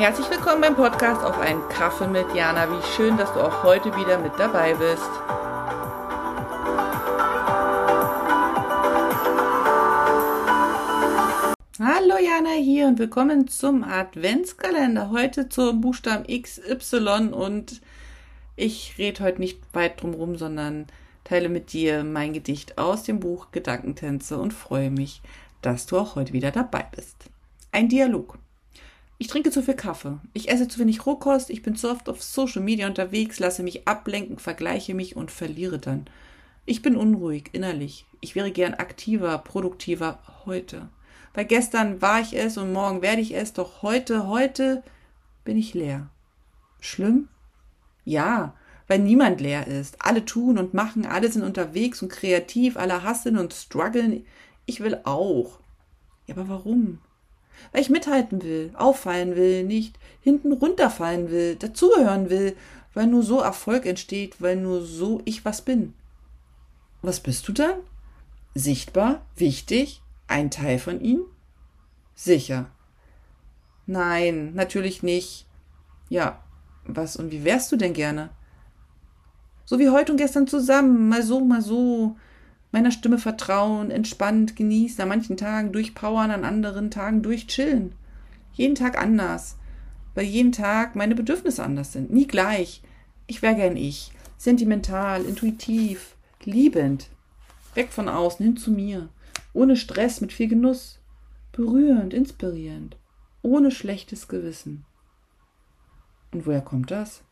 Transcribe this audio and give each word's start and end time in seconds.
Herzlich 0.00 0.30
willkommen 0.30 0.62
beim 0.62 0.76
Podcast 0.76 1.22
auf 1.22 1.38
einen 1.38 1.68
Kaffee 1.68 2.08
mit 2.08 2.34
Jana. 2.34 2.70
Wie 2.70 2.82
schön, 2.96 3.18
dass 3.18 3.34
du 3.34 3.40
auch 3.40 3.62
heute 3.64 3.94
wieder 3.96 4.16
mit 4.16 4.32
dabei 4.38 4.72
bist. 4.72 5.10
Hallo 11.78 12.14
Jana 12.18 12.52
hier 12.58 12.86
und 12.86 12.98
willkommen 12.98 13.46
zum 13.46 13.84
Adventskalender. 13.84 15.10
Heute 15.10 15.50
zum 15.50 15.82
Buchstaben 15.82 16.24
XY 16.24 17.34
und 17.34 17.82
ich 18.56 18.94
rede 18.96 19.22
heute 19.22 19.40
nicht 19.40 19.60
weit 19.74 20.00
drum 20.00 20.14
rum, 20.14 20.38
sondern 20.38 20.86
teile 21.24 21.50
mit 21.50 21.74
dir 21.74 22.04
mein 22.04 22.32
Gedicht 22.32 22.78
aus 22.78 23.02
dem 23.02 23.20
Buch 23.20 23.48
Gedankentänze 23.52 24.38
und 24.38 24.54
freue 24.54 24.90
mich, 24.90 25.20
dass 25.60 25.84
du 25.84 25.98
auch 25.98 26.14
heute 26.14 26.32
wieder 26.32 26.52
dabei 26.52 26.86
bist. 26.90 27.26
Ein 27.70 27.90
Dialog. 27.90 28.38
Ich 29.22 29.26
trinke 29.26 29.50
zu 29.50 29.60
viel 29.62 29.74
Kaffee. 29.74 30.18
Ich 30.32 30.48
esse 30.48 30.66
zu 30.66 30.78
wenig 30.78 31.04
Rohkost. 31.04 31.50
Ich 31.50 31.60
bin 31.60 31.76
zu 31.76 31.90
oft 31.90 32.08
auf 32.08 32.22
Social 32.22 32.62
Media 32.62 32.86
unterwegs, 32.86 33.38
lasse 33.38 33.62
mich 33.62 33.86
ablenken, 33.86 34.38
vergleiche 34.38 34.94
mich 34.94 35.14
und 35.14 35.30
verliere 35.30 35.78
dann. 35.78 36.06
Ich 36.64 36.80
bin 36.80 36.96
unruhig 36.96 37.50
innerlich. 37.52 38.06
Ich 38.22 38.34
wäre 38.34 38.50
gern 38.50 38.72
aktiver, 38.72 39.36
produktiver 39.36 40.20
heute. 40.46 40.88
Weil 41.34 41.44
gestern 41.44 42.00
war 42.00 42.22
ich 42.22 42.34
es 42.34 42.56
und 42.56 42.72
morgen 42.72 43.02
werde 43.02 43.20
ich 43.20 43.36
es, 43.36 43.52
doch 43.52 43.82
heute, 43.82 44.26
heute 44.26 44.82
bin 45.44 45.58
ich 45.58 45.74
leer. 45.74 46.08
Schlimm? 46.80 47.28
Ja, 48.06 48.54
weil 48.88 49.00
niemand 49.00 49.42
leer 49.42 49.66
ist. 49.66 49.96
Alle 49.98 50.24
tun 50.24 50.56
und 50.56 50.72
machen, 50.72 51.04
alle 51.04 51.30
sind 51.30 51.42
unterwegs 51.42 52.00
und 52.00 52.10
kreativ, 52.10 52.78
alle 52.78 53.02
hasseln 53.02 53.36
und 53.36 53.52
strugglen. 53.52 54.24
Ich 54.64 54.80
will 54.80 54.98
auch. 55.04 55.58
Ja, 56.26 56.36
aber 56.36 56.48
warum? 56.48 57.00
Weil 57.72 57.82
ich 57.82 57.90
mithalten 57.90 58.42
will, 58.42 58.72
auffallen 58.74 59.36
will, 59.36 59.64
nicht 59.64 59.98
hinten 60.20 60.52
runterfallen 60.52 61.30
will, 61.30 61.56
dazugehören 61.56 62.30
will, 62.30 62.56
weil 62.94 63.06
nur 63.06 63.22
so 63.22 63.40
Erfolg 63.40 63.86
entsteht, 63.86 64.40
weil 64.40 64.56
nur 64.56 64.82
so 64.82 65.22
ich 65.24 65.44
was 65.44 65.62
bin. 65.62 65.94
Was 67.02 67.20
bist 67.20 67.46
du 67.48 67.52
dann? 67.52 67.80
Sichtbar, 68.54 69.24
wichtig, 69.36 70.02
ein 70.26 70.50
Teil 70.50 70.78
von 70.78 71.00
ihm? 71.00 71.22
Sicher. 72.14 72.70
Nein, 73.86 74.54
natürlich 74.54 75.02
nicht. 75.02 75.46
Ja, 76.08 76.42
was 76.84 77.16
und 77.16 77.30
wie 77.30 77.44
wärst 77.44 77.72
du 77.72 77.76
denn 77.76 77.92
gerne? 77.92 78.30
So 79.64 79.78
wie 79.78 79.88
heute 79.88 80.12
und 80.12 80.18
gestern 80.18 80.46
zusammen, 80.46 81.08
mal 81.08 81.22
so, 81.22 81.40
mal 81.40 81.62
so, 81.62 82.16
meiner 82.72 82.90
Stimme 82.90 83.18
vertrauen, 83.18 83.90
entspannt 83.90 84.56
genießen, 84.56 85.02
an 85.02 85.08
manchen 85.08 85.36
Tagen 85.36 85.72
durchpowern, 85.72 86.30
an 86.30 86.44
anderen 86.44 86.90
Tagen 86.90 87.22
durchchillen. 87.22 87.92
Jeden 88.52 88.74
Tag 88.74 89.00
anders, 89.00 89.56
weil 90.14 90.24
jeden 90.24 90.52
Tag 90.52 90.96
meine 90.96 91.14
Bedürfnisse 91.14 91.62
anders 91.62 91.92
sind, 91.92 92.12
nie 92.12 92.26
gleich. 92.26 92.82
Ich 93.26 93.42
wäre 93.42 93.56
gern 93.56 93.76
ich, 93.76 94.12
sentimental, 94.36 95.24
intuitiv, 95.24 96.16
liebend, 96.44 97.08
weg 97.74 97.92
von 97.92 98.08
außen, 98.08 98.44
hin 98.44 98.56
zu 98.56 98.70
mir, 98.70 99.08
ohne 99.52 99.76
Stress, 99.76 100.20
mit 100.20 100.32
viel 100.32 100.48
Genuss, 100.48 100.98
berührend, 101.52 102.14
inspirierend, 102.14 102.96
ohne 103.42 103.70
schlechtes 103.70 104.28
Gewissen. 104.28 104.84
Und 106.32 106.46
woher 106.46 106.60
kommt 106.60 106.90
das? 106.90 107.22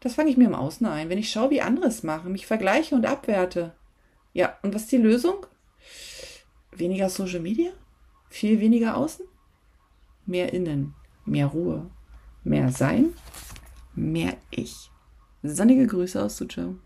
Das 0.00 0.14
fange 0.14 0.30
ich 0.30 0.36
mir 0.36 0.46
im 0.46 0.54
Außen 0.54 0.86
ein, 0.86 1.08
wenn 1.08 1.18
ich 1.18 1.30
schaue, 1.30 1.50
wie 1.50 1.60
andere 1.60 1.86
es 1.86 2.04
machen, 2.04 2.30
mich 2.30 2.46
vergleiche 2.46 2.94
und 2.94 3.04
abwerte. 3.04 3.74
Ja, 4.38 4.56
und 4.62 4.72
was 4.72 4.82
ist 4.82 4.92
die 4.92 4.98
Lösung? 4.98 5.46
Weniger 6.70 7.10
Social 7.10 7.40
Media? 7.40 7.72
Viel 8.28 8.60
weniger 8.60 8.96
außen? 8.96 9.26
Mehr 10.26 10.52
innen, 10.52 10.94
mehr 11.24 11.46
Ruhe, 11.46 11.90
mehr 12.44 12.70
Sein, 12.70 13.14
mehr 13.96 14.36
Ich. 14.52 14.92
Sonnige 15.42 15.88
Grüße 15.88 16.22
aus 16.22 16.36
Suzhou. 16.36 16.76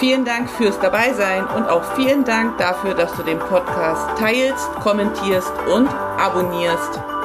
Vielen 0.00 0.24
Dank 0.24 0.50
fürs 0.50 0.80
Dabeisein 0.80 1.46
und 1.46 1.68
auch 1.68 1.94
vielen 1.94 2.24
Dank 2.24 2.58
dafür, 2.58 2.94
dass 2.94 3.14
du 3.14 3.22
den 3.22 3.38
Podcast 3.38 4.18
teilst, 4.18 4.68
kommentierst 4.80 5.52
und 5.72 5.86
abonnierst. 5.86 7.17